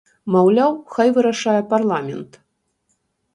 Маўляў, 0.35 0.71
хай 0.95 1.07
вырашае 1.17 1.55
парламент. 1.75 2.41